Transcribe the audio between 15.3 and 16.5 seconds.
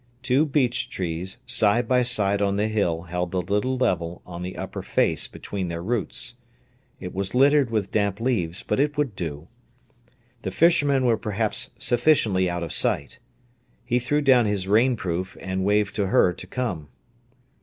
and waved to her to